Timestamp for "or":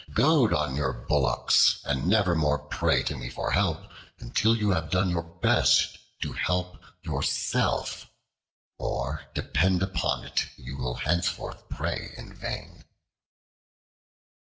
8.79-9.25